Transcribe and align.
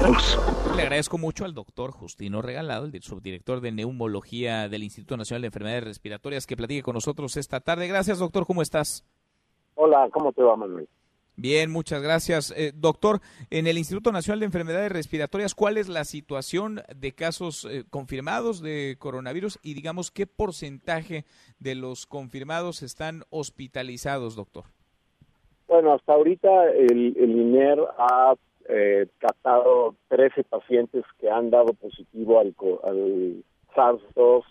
Le 0.00 0.82
agradezco 0.82 1.18
mucho 1.18 1.44
al 1.44 1.54
doctor 1.54 1.90
Justino 1.90 2.40
Regalado, 2.40 2.84
el 2.84 3.02
subdirector 3.02 3.60
de 3.60 3.72
neumología 3.72 4.68
del 4.68 4.84
Instituto 4.84 5.16
Nacional 5.16 5.42
de 5.42 5.46
Enfermedades 5.48 5.82
Respiratorias, 5.82 6.46
que 6.46 6.56
platique 6.56 6.82
con 6.82 6.94
nosotros 6.94 7.36
esta 7.36 7.58
tarde. 7.58 7.88
Gracias, 7.88 8.20
doctor. 8.20 8.46
¿Cómo 8.46 8.62
estás? 8.62 9.04
Hola, 9.74 10.08
¿cómo 10.12 10.32
te 10.32 10.42
va, 10.42 10.54
Manuel? 10.54 10.88
Bien, 11.34 11.70
muchas 11.70 12.00
gracias. 12.00 12.54
Eh, 12.56 12.72
doctor, 12.74 13.20
en 13.50 13.66
el 13.66 13.76
Instituto 13.76 14.12
Nacional 14.12 14.38
de 14.38 14.46
Enfermedades 14.46 14.92
Respiratorias, 14.92 15.54
¿cuál 15.54 15.76
es 15.76 15.88
la 15.88 16.04
situación 16.04 16.80
de 16.96 17.12
casos 17.12 17.64
eh, 17.64 17.84
confirmados 17.90 18.60
de 18.60 18.96
coronavirus 18.98 19.58
y 19.62 19.74
digamos 19.74 20.12
qué 20.12 20.26
porcentaje 20.26 21.24
de 21.58 21.74
los 21.74 22.06
confirmados 22.06 22.82
están 22.82 23.24
hospitalizados, 23.30 24.36
doctor? 24.36 24.64
Bueno, 25.68 25.92
hasta 25.92 26.12
ahorita 26.12 26.70
el, 26.70 27.16
INER 27.18 27.78
ha 27.98 28.34
eh, 28.68 29.06
captado 29.18 29.96
13 30.08 30.44
pacientes 30.44 31.04
que 31.18 31.30
han 31.30 31.50
dado 31.50 31.72
positivo 31.74 32.38
al, 32.38 32.54
al 32.84 33.44
SARS-2 33.74 34.44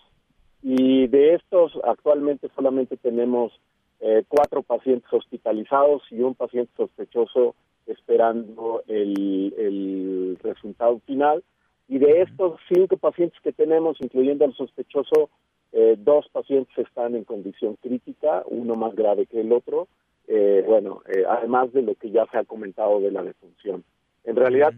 y 0.62 1.06
de 1.06 1.34
estos 1.34 1.72
actualmente 1.84 2.48
solamente 2.54 2.96
tenemos 2.96 3.52
eh, 4.00 4.24
cuatro 4.28 4.62
pacientes 4.62 5.12
hospitalizados 5.12 6.02
y 6.10 6.20
un 6.20 6.34
paciente 6.34 6.72
sospechoso 6.76 7.54
esperando 7.86 8.82
el, 8.86 10.38
resultado 10.42 11.00
final. 11.00 11.42
Y 11.88 11.98
de 11.98 12.22
estos 12.22 12.60
cinco 12.72 12.96
pacientes 12.96 13.40
que 13.42 13.52
tenemos, 13.52 13.96
incluyendo 14.00 14.44
al 14.44 14.54
sospechoso, 14.54 15.30
eh, 15.72 15.96
dos 15.98 16.28
pacientes 16.30 16.76
están 16.78 17.14
en 17.14 17.24
condición 17.24 17.76
crítica, 17.80 18.44
uno 18.46 18.76
más 18.76 18.94
grave 18.94 19.26
que 19.26 19.40
el 19.40 19.52
otro. 19.52 19.88
Eh, 20.26 20.62
bueno, 20.66 21.02
además 21.28 21.72
de 21.72 21.82
lo 21.82 21.94
que 21.94 22.10
ya 22.10 22.26
se 22.26 22.38
ha 22.38 22.44
comentado 22.44 23.00
de 23.00 23.10
la 23.10 23.22
defunción. 23.22 23.82
En 24.24 24.36
realidad, 24.36 24.72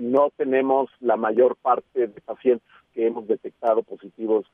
no 0.00 0.30
tenemos 0.36 0.90
la 1.00 1.16
mayor 1.16 1.56
parte 1.56 2.06
de 2.06 2.20
pacientes 2.20 2.68
que 2.92 3.06
hemos 3.06 3.26
detectado 3.26 3.82
positivos 3.82 4.46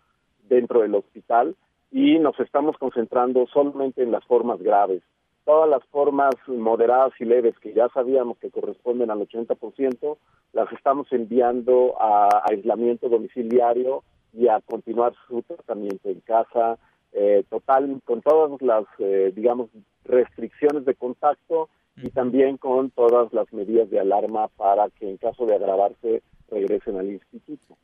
dentro 0.48 0.83
del 0.83 0.94
hospital 0.94 1.56
y 1.91 2.19
nos 2.19 2.39
estamos 2.41 2.77
concentrando 2.78 3.47
solamente 3.47 4.03
en 4.03 4.12
las 4.12 4.25
formas 4.25 4.61
graves. 4.61 5.03
Todas 5.44 5.69
las 5.69 5.83
formas 5.86 6.34
moderadas 6.47 7.12
y 7.19 7.25
leves 7.25 7.59
que 7.61 7.72
ya 7.72 7.89
sabíamos 7.89 8.36
que 8.39 8.50
corresponden 8.50 9.11
al 9.11 9.27
80%, 9.27 10.19
las 10.53 10.70
estamos 10.72 11.11
enviando 11.11 11.94
a 12.00 12.42
aislamiento 12.50 13.09
domiciliario 13.09 14.03
y 14.34 14.48
a 14.48 14.61
continuar 14.61 15.14
su 15.27 15.42
tratamiento 15.42 16.11
en 16.11 16.20
casa, 16.20 16.78
eh, 17.12 17.44
total, 17.48 18.03
con 18.05 18.20
todas 18.20 18.61
las, 18.61 18.84
eh, 18.98 19.33
digamos, 19.34 19.70
restricciones 20.05 20.84
de 20.84 20.94
contacto 20.94 21.70
y 22.02 22.10
también 22.10 22.56
con 22.56 22.91
todas 22.91 23.32
las 23.32 23.52
medidas 23.52 23.91
de 23.91 24.00
alarma 24.00 24.48
para 24.48 24.91
que 24.91 25.08
en 25.08 25.16
caso 25.16 25.46
de 25.46 25.54
agravarse 25.54 26.22
regresen 26.50 26.96
al 26.96 27.10
instituto. 27.10 27.77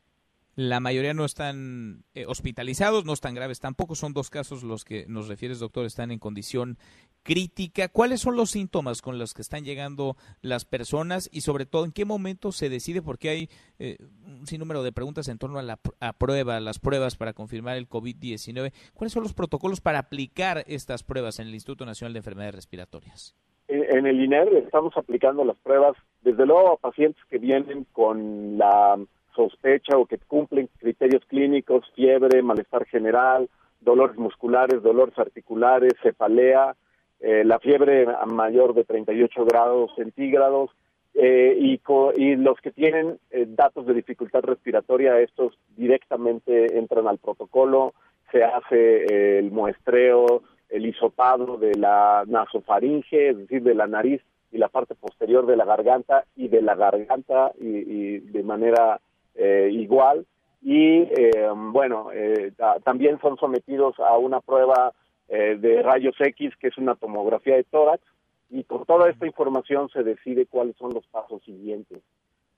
La 0.55 0.79
mayoría 0.79 1.13
no 1.13 1.25
están 1.25 2.05
eh, 2.13 2.25
hospitalizados, 2.27 3.03
no 3.03 3.11
están 3.11 3.35
graves 3.35 3.59
tampoco. 3.59 3.93
Son 3.93 4.13
dos 4.13 4.29
casos 4.29 4.63
los 4.63 4.85
que 4.85 5.05
nos 5.09 5.27
refieres, 5.27 5.59
doctor, 5.59 5.85
están 5.85 6.11
en 6.11 6.19
condición 6.19 6.77
crítica. 7.23 7.89
¿Cuáles 7.89 8.21
son 8.21 8.37
los 8.37 8.51
síntomas 8.51 9.01
con 9.01 9.19
los 9.19 9.33
que 9.33 9.41
están 9.41 9.65
llegando 9.65 10.15
las 10.41 10.63
personas 10.63 11.29
y 11.33 11.41
sobre 11.41 11.65
todo 11.65 11.83
en 11.83 11.91
qué 11.91 12.05
momento 12.05 12.53
se 12.53 12.69
decide? 12.69 13.01
Porque 13.01 13.29
hay 13.29 13.49
eh, 13.79 13.97
un 14.25 14.47
sinnúmero 14.47 14.81
de 14.81 14.93
preguntas 14.93 15.27
en 15.27 15.39
torno 15.39 15.59
a 15.59 15.63
la 15.63 15.77
a 15.99 16.13
prueba, 16.13 16.61
las 16.61 16.79
pruebas 16.79 17.17
para 17.17 17.33
confirmar 17.33 17.75
el 17.75 17.89
COVID-19. 17.89 18.71
¿Cuáles 18.93 19.11
son 19.11 19.23
los 19.23 19.33
protocolos 19.33 19.81
para 19.81 19.99
aplicar 19.99 20.63
estas 20.67 21.03
pruebas 21.03 21.39
en 21.39 21.47
el 21.47 21.53
Instituto 21.53 21.85
Nacional 21.85 22.13
de 22.13 22.19
Enfermedades 22.19 22.55
Respiratorias? 22.55 23.35
En 23.67 24.05
el 24.05 24.23
INER 24.23 24.53
estamos 24.57 24.95
aplicando 24.95 25.43
las 25.43 25.57
pruebas, 25.57 25.97
desde 26.21 26.45
luego 26.45 26.73
a 26.73 26.77
pacientes 26.77 27.23
que 27.29 27.39
vienen 27.39 27.85
con 27.93 28.59
la 28.59 28.99
sospecha 29.35 29.97
o 29.97 30.05
que 30.05 30.19
cumplen 30.19 30.69
criterios 30.77 31.23
clínicos, 31.25 31.83
fiebre, 31.95 32.43
malestar 32.43 32.85
general, 32.85 33.49
dolores 33.81 34.17
musculares, 34.17 34.83
dolores 34.83 35.17
articulares, 35.17 35.93
cefalea, 36.03 36.75
eh, 37.19 37.43
la 37.43 37.59
fiebre 37.59 38.05
mayor 38.27 38.73
de 38.75 38.83
38 38.83 39.45
grados 39.45 39.91
centígrados 39.95 40.69
eh, 41.13 41.57
y, 41.59 41.81
y, 42.17 42.35
los 42.35 42.59
que 42.59 42.71
tienen 42.71 43.17
eh, 43.31 43.45
datos 43.47 43.85
de 43.87 43.93
dificultad 43.93 44.41
respiratoria, 44.41 45.19
estos 45.19 45.57
directamente 45.75 46.77
entran 46.77 47.07
al 47.07 47.17
protocolo, 47.17 47.93
se 48.31 48.43
hace 48.43 49.39
el 49.39 49.49
muestreo, 49.51 50.43
el 50.69 50.85
hisopado 50.85 51.57
de 51.57 51.73
la 51.75 52.23
nasofaringe, 52.27 53.29
es 53.29 53.37
decir, 53.37 53.63
de 53.63 53.75
la 53.75 53.87
nariz 53.87 54.21
y 54.51 54.57
la 54.57 54.69
parte 54.69 54.95
posterior 54.95 55.45
de 55.45 55.57
la 55.57 55.65
garganta 55.65 56.25
y 56.35 56.47
de 56.47 56.61
la 56.61 56.75
garganta 56.75 57.51
y 57.59 58.19
de 58.19 58.43
manera 58.43 58.99
eh, 59.35 59.69
igual 59.71 60.25
y 60.61 61.01
eh, 61.01 61.49
bueno, 61.53 62.09
eh, 62.13 62.53
también 62.83 63.19
son 63.19 63.37
sometidos 63.37 63.99
a 63.99 64.17
una 64.17 64.39
prueba 64.39 64.93
de 65.27 65.81
rayos 65.81 66.15
X 66.19 66.53
que 66.59 66.67
es 66.67 66.77
una 66.77 66.95
tomografía 66.95 67.55
de 67.55 67.63
tórax 67.63 68.01
y 68.49 68.63
con 68.63 68.85
toda 68.85 69.09
esta 69.09 69.25
información 69.25 69.89
se 69.89 70.03
decide 70.03 70.45
cuáles 70.45 70.75
son 70.77 70.93
los 70.93 71.05
pasos 71.07 71.43
siguientes. 71.43 71.99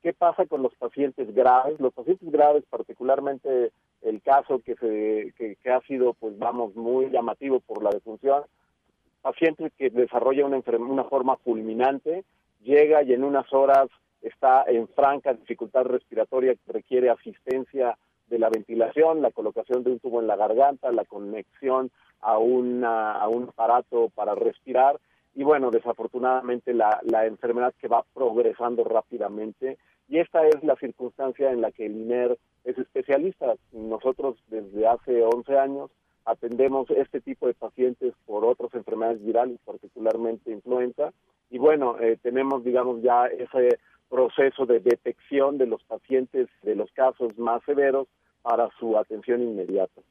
¿Qué 0.04 0.14
pasa 0.14 0.46
con 0.46 0.62
los 0.62 0.76
pacientes 0.76 1.34
graves? 1.34 1.80
Los 1.80 1.94
pacientes 1.94 2.30
graves, 2.30 2.64
particularmente 2.70 3.72
el 4.02 4.22
caso 4.22 4.60
que, 4.60 4.76
se, 4.76 5.34
que, 5.38 5.72
ha 5.72 5.82
sido, 5.82 6.14
pues 6.14 6.38
vamos, 6.38 6.76
muy 6.76 7.10
llamativo 7.10 7.60
por 7.60 7.84
la 7.84 7.90
defunción, 7.90 8.44
paciente 9.22 9.72
que 9.78 9.90
desarrolla 9.90 10.46
una, 10.46 10.62
una 10.80 11.04
forma 11.06 11.38
fulminante, 11.38 12.24
llega 12.62 13.04
y 13.04 13.14
en 13.14 13.24
unas 13.24 13.52
horas 13.54 13.90
está 14.22 14.64
en 14.68 14.88
franca 14.90 15.34
dificultad 15.34 15.84
respiratoria 15.84 16.56
que 16.56 16.74
requiere 16.74 17.10
asistencia 17.10 17.98
de 18.28 18.40
la 18.40 18.50
ventilación, 18.50 19.22
la 19.22 19.32
colocación 19.32 19.84
de 19.84 19.92
un 19.92 20.00
tubo 20.00 20.20
en 20.20 20.28
la 20.28 20.36
garganta, 20.36 20.92
la 20.92 21.06
conexión 21.06 21.92
a, 22.22 22.38
una, 22.38 23.14
a 23.14 23.28
un 23.28 23.50
aparato 23.50 24.10
para 24.14 24.36
respirar. 24.36 25.00
Y 25.34 25.44
bueno, 25.44 25.72
desafortunadamente 25.72 26.74
la, 26.74 27.00
la 27.04 27.26
enfermedad 27.26 27.74
que 27.80 27.88
va 27.88 28.04
progresando 28.14 28.84
rápidamente. 28.84 29.78
Y 30.10 30.20
esta 30.20 30.46
es 30.48 30.64
la 30.64 30.76
circunstancia 30.76 31.52
en 31.52 31.62
la 31.62 31.72
que 31.72 31.86
el 31.86 31.96
INER 31.96 32.38
es 32.68 32.78
especialista. 32.78 33.56
Nosotros 33.72 34.38
desde 34.50 34.88
hace 34.88 35.24
11 35.24 35.58
años 35.58 35.92
atendemos 36.26 36.90
este 36.92 37.22
tipo 37.22 37.48
de 37.48 37.54
pacientes 37.54 38.14
por 38.26 38.46
otras 38.46 38.74
enfermedades 38.74 39.24
virales, 39.24 39.58
particularmente 39.66 40.52
influenza, 40.52 41.14
y 41.50 41.58
bueno, 41.58 41.98
eh, 42.00 42.18
tenemos, 42.22 42.64
digamos, 42.64 43.02
ya 43.02 43.28
ese 43.28 43.80
proceso 44.10 44.66
de 44.66 44.80
detección 44.82 45.58
de 45.58 45.68
los 45.68 45.84
pacientes 45.84 46.50
de 46.62 46.76
los 46.76 46.92
casos 46.92 47.38
más 47.38 47.64
severos 47.66 48.08
para 48.42 48.70
su 48.80 48.98
atención 48.98 49.42
inmediata. 49.42 50.02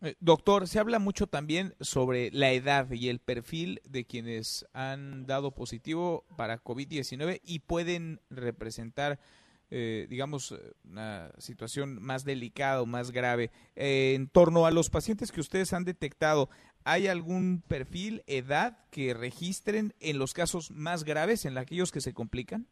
Eh, 0.00 0.14
doctor, 0.20 0.66
se 0.66 0.78
habla 0.78 0.98
mucho 0.98 1.26
también 1.26 1.74
sobre 1.80 2.30
la 2.32 2.52
edad 2.52 2.90
y 2.90 3.08
el 3.08 3.20
perfil 3.20 3.80
de 3.88 4.04
quienes 4.04 4.66
han 4.72 5.26
dado 5.26 5.52
positivo 5.52 6.24
para 6.36 6.62
COVID-19 6.62 7.40
y 7.44 7.60
pueden 7.60 8.20
representar, 8.30 9.18
eh, 9.76 10.06
digamos, 10.08 10.54
una 10.88 11.32
situación 11.38 12.00
más 12.00 12.24
delicada 12.24 12.80
o 12.80 12.86
más 12.86 13.10
grave. 13.10 13.50
Eh, 13.74 14.12
en 14.14 14.28
torno 14.28 14.66
a 14.66 14.70
los 14.70 14.88
pacientes 14.88 15.32
que 15.32 15.40
ustedes 15.40 15.72
han 15.72 15.84
detectado, 15.84 16.48
¿hay 16.84 17.08
algún 17.08 17.60
perfil, 17.66 18.22
edad 18.28 18.78
que 18.92 19.14
registren 19.14 19.92
en 19.98 20.20
los 20.20 20.32
casos 20.32 20.70
más 20.70 21.02
graves, 21.02 21.44
en 21.44 21.58
aquellos 21.58 21.90
que 21.90 22.00
se 22.00 22.14
complican? 22.14 22.68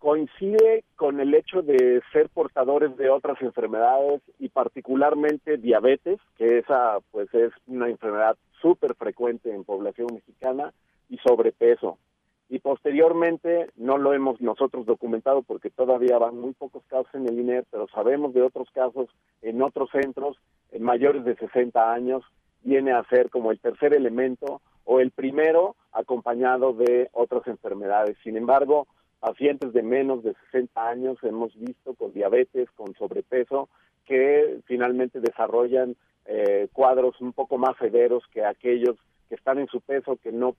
coincide 0.00 0.84
con 0.96 1.18
el 1.18 1.34
hecho 1.34 1.60
de 1.62 2.02
ser 2.12 2.28
portadores 2.28 2.96
de 2.96 3.10
otras 3.10 3.40
enfermedades 3.42 4.22
y 4.38 4.48
particularmente 4.48 5.56
diabetes, 5.56 6.20
que 6.36 6.58
esa 6.58 6.98
pues 7.10 7.32
es 7.34 7.52
una 7.66 7.88
enfermedad 7.88 8.36
súper 8.60 8.94
frecuente 8.94 9.52
en 9.52 9.64
población 9.64 10.08
mexicana 10.12 10.72
y 11.08 11.16
sobrepeso. 11.18 11.98
Y 12.48 12.60
posteriormente 12.60 13.70
no 13.76 13.98
lo 13.98 14.14
hemos 14.14 14.40
nosotros 14.40 14.86
documentado 14.86 15.42
porque 15.42 15.70
todavía 15.70 16.18
van 16.18 16.38
muy 16.38 16.54
pocos 16.54 16.82
casos 16.86 17.14
en 17.14 17.28
el 17.28 17.38
INER, 17.38 17.66
pero 17.70 17.88
sabemos 17.88 18.32
de 18.32 18.42
otros 18.42 18.70
casos 18.70 19.08
en 19.42 19.60
otros 19.60 19.90
centros 19.90 20.38
en 20.72 20.82
mayores 20.82 21.24
de 21.24 21.36
60 21.36 21.92
años 21.92 22.24
viene 22.62 22.92
a 22.92 23.04
ser 23.04 23.30
como 23.30 23.50
el 23.50 23.60
tercer 23.60 23.94
elemento 23.94 24.60
o 24.84 25.00
el 25.00 25.10
primero 25.10 25.76
acompañado 25.92 26.72
de 26.72 27.08
otras 27.12 27.46
enfermedades. 27.46 28.16
Sin 28.22 28.36
embargo, 28.36 28.86
pacientes 29.20 29.72
de 29.72 29.82
menos 29.82 30.22
de 30.22 30.34
60 30.50 30.88
años 30.88 31.18
hemos 31.22 31.54
visto 31.56 31.94
con 31.94 32.12
diabetes, 32.12 32.70
con 32.72 32.94
sobrepeso, 32.94 33.68
que 34.06 34.60
finalmente 34.64 35.20
desarrollan 35.20 35.96
eh, 36.24 36.68
cuadros 36.72 37.20
un 37.20 37.32
poco 37.32 37.58
más 37.58 37.76
severos 37.78 38.22
que 38.32 38.44
aquellos 38.44 38.96
que 39.28 39.34
están 39.34 39.58
en 39.58 39.66
su 39.66 39.80
peso, 39.80 40.16
que 40.22 40.32
no 40.32 40.56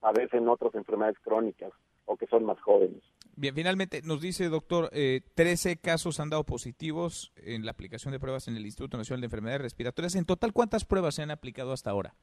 padecen 0.00 0.48
otras 0.48 0.74
enfermedades 0.74 1.18
crónicas 1.20 1.72
o 2.06 2.16
que 2.16 2.26
son 2.26 2.44
más 2.44 2.60
jóvenes. 2.60 3.02
Bien, 3.36 3.54
finalmente 3.54 4.00
nos 4.02 4.20
dice, 4.20 4.48
doctor, 4.48 4.88
eh, 4.92 5.20
13 5.34 5.76
casos 5.76 6.20
han 6.20 6.30
dado 6.30 6.44
positivos 6.44 7.32
en 7.36 7.64
la 7.64 7.70
aplicación 7.70 8.12
de 8.12 8.18
pruebas 8.18 8.48
en 8.48 8.56
el 8.56 8.64
Instituto 8.64 8.96
Nacional 8.96 9.20
de 9.20 9.26
Enfermedades 9.26 9.62
Respiratorias. 9.62 10.14
En 10.16 10.24
total, 10.24 10.52
¿cuántas 10.52 10.84
pruebas 10.84 11.14
se 11.14 11.22
han 11.22 11.30
aplicado 11.30 11.72
hasta 11.72 11.90
ahora? 11.90 12.14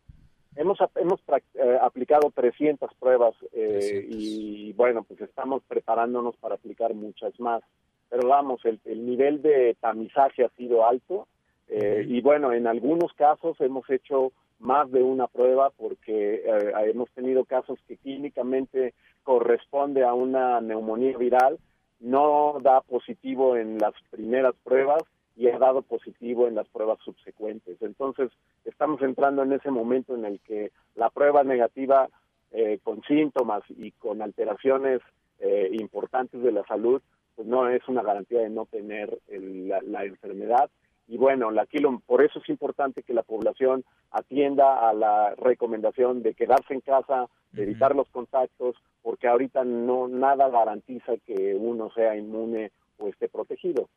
Hemos, 0.56 0.77
hemos 0.95 1.19
eh, 1.56 1.77
aplicado 1.81 2.31
300 2.33 2.89
pruebas 2.95 3.36
eh, 3.51 4.07
y 4.10 4.71
bueno, 4.74 5.04
pues 5.04 5.19
estamos 5.19 5.62
preparándonos 5.68 6.38
para 6.38 6.56
aplicar 6.56 6.94
muchas 6.94 7.38
más. 7.39 7.62
Pero 8.10 8.30
vamos, 8.30 8.62
el, 8.63 9.06
nivel 9.06 9.42
de 9.42 9.75
tamizaje 9.81 10.45
ha 10.45 10.50
sido 10.51 10.88
alto 10.88 11.28
eh, 11.68 12.06
y 12.07 12.21
bueno, 12.21 12.54
en 12.54 12.68
algunos 12.68 13.12
casos 13.13 13.60
hemos 13.60 13.89
hecho 13.89 14.31
más 14.65 14.91
de 14.91 15.03
una 15.03 15.27
prueba 15.27 15.71
porque 15.77 16.44
hemos 16.85 17.09
tenido 17.12 17.45
casos 17.45 17.79
que 17.88 17.97
clínicamente 17.97 18.94
corresponde 19.23 20.03
a 20.03 20.13
una 20.13 20.62
neumonía 20.62 21.17
viral, 21.17 21.57
no 22.00 22.57
da 22.62 22.81
positivo 22.81 23.56
en 23.57 23.77
las 23.77 23.94
primeras 24.12 24.56
pruebas 24.63 25.03
y 25.35 25.47
ha 25.50 25.57
dado 25.57 25.81
positivo 25.81 26.47
en 26.47 26.56
las 26.56 26.67
pruebas 26.67 27.00
subsecuentes. 27.03 27.81
Entonces, 27.81 28.31
estamos 28.63 29.01
entrando 29.01 29.44
en 29.44 29.53
ese 29.53 29.69
momento 29.69 30.15
en 30.15 30.25
el 30.25 30.39
que 30.39 30.71
la 30.95 31.09
prueba 31.09 31.44
negativa 31.44 32.09
eh, 32.51 32.79
con 32.83 33.01
síntomas 33.03 33.63
y 33.69 33.91
con 33.91 34.21
alteraciones 34.21 35.01
eh, 35.39 35.69
importantes 35.73 36.41
de 36.41 36.51
la 36.53 36.63
salud, 36.65 37.01
pues 37.35 37.47
no 37.47 37.68
es 37.69 37.85
una 37.89 38.01
garantía 38.01 38.39
de 38.39 38.50
no 38.50 38.65
tener 38.65 39.19
la, 39.27 40.06
enfermedad. 40.06 40.69
Y 41.07 41.18
bueno, 41.18 41.50
aquí 41.62 41.78
por 42.06 42.24
eso 42.24 42.40
es 42.40 42.50
importante 42.50 43.04
que 43.04 43.13
la 43.13 43.24
población 43.24 43.84
atienda 44.12 44.90
a 44.90 44.94
la 44.94 45.36
recomendación 45.36 46.24
de 46.24 46.34
quedarse 46.34 46.74
en 46.74 46.81
casa, 46.81 47.28
de 47.52 47.63
evitar 47.63 47.96
los 47.96 48.10
contactos, 48.10 48.75
porque 49.04 49.28
ahorita 49.28 49.63
no 49.63 50.07
nada 50.07 50.50
garantiza 50.50 51.13
que 51.25 51.56
uno 51.56 51.92
sea 51.94 52.16
inmune 52.16 52.72
o 52.98 53.07
esté 53.07 53.30
protegido. 53.30 53.88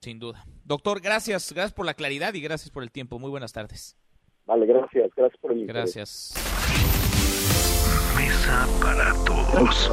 Sin 0.00 0.18
duda. 0.18 0.44
Doctor, 0.64 1.00
gracias, 1.00 1.52
gracias 1.52 1.72
por 1.72 1.86
la 1.86 1.94
claridad 1.94 2.34
y 2.34 2.40
gracias 2.40 2.70
por 2.70 2.82
el 2.82 2.90
tiempo. 2.90 3.18
Muy 3.18 3.30
buenas 3.30 3.52
tardes. 3.52 3.96
Vale, 4.46 4.66
gracias, 4.66 5.10
gracias 5.16 5.40
por 5.40 5.52
el 5.52 5.66
Gracias. 5.66 6.34
Mesa 8.16 8.66
para 8.80 9.12
todos. 9.24 9.90